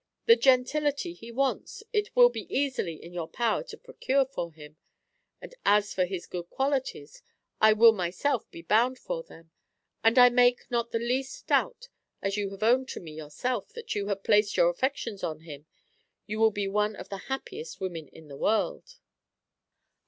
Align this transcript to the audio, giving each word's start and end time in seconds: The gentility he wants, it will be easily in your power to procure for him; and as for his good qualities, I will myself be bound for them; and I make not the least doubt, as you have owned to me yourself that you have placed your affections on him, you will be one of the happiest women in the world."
The 0.25 0.35
gentility 0.35 1.13
he 1.13 1.31
wants, 1.31 1.83
it 1.93 2.09
will 2.15 2.29
be 2.29 2.51
easily 2.51 2.95
in 2.95 3.13
your 3.13 3.27
power 3.27 3.61
to 3.65 3.77
procure 3.77 4.25
for 4.25 4.51
him; 4.51 4.77
and 5.39 5.53
as 5.63 5.93
for 5.93 6.05
his 6.05 6.25
good 6.25 6.49
qualities, 6.49 7.21
I 7.61 7.73
will 7.73 7.91
myself 7.91 8.49
be 8.49 8.63
bound 8.63 8.97
for 8.97 9.21
them; 9.21 9.51
and 10.03 10.17
I 10.17 10.29
make 10.29 10.61
not 10.71 10.89
the 10.89 10.97
least 10.97 11.45
doubt, 11.45 11.87
as 12.19 12.35
you 12.35 12.49
have 12.49 12.63
owned 12.63 12.89
to 12.89 12.99
me 12.99 13.11
yourself 13.11 13.73
that 13.73 13.93
you 13.93 14.07
have 14.07 14.23
placed 14.23 14.57
your 14.57 14.69
affections 14.69 15.23
on 15.23 15.41
him, 15.41 15.67
you 16.25 16.39
will 16.39 16.49
be 16.49 16.67
one 16.67 16.95
of 16.95 17.09
the 17.09 17.17
happiest 17.29 17.79
women 17.79 18.07
in 18.07 18.27
the 18.27 18.37
world." 18.37 18.95